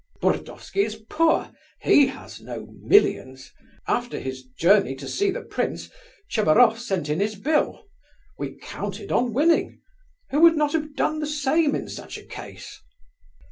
[0.19, 3.51] Burdovsky is poor, he has no millions.
[3.87, 5.91] After his journey to see the prince
[6.27, 7.85] Tchebaroff sent in his bill.
[8.39, 9.79] We counted on winning...
[10.31, 12.81] Who would not have done the same in such a case?"